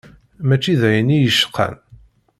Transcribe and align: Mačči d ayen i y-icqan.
Mačči 0.47 0.73
d 0.79 0.81
ayen 0.89 1.15
i 1.15 1.17
y-icqan. 1.19 1.75